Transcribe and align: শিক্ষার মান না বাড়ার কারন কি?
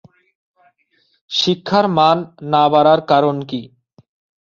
শিক্ষার 1.31 1.85
মান 1.97 2.17
না 2.51 2.63
বাড়ার 2.71 2.99
কারন 3.09 3.37
কি? 3.49 3.61